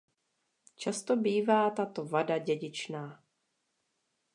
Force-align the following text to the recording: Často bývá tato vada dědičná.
Často 0.75 1.15
bývá 1.15 1.69
tato 1.69 2.05
vada 2.05 2.37
dědičná. 2.37 3.23